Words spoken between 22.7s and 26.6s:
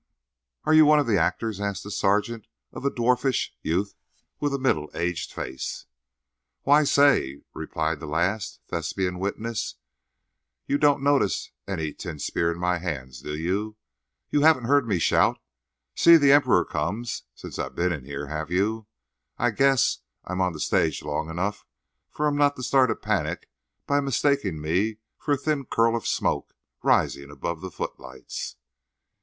a panic by mistaking me for a thin curl of smoke